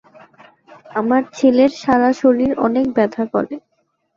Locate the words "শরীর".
2.21-2.51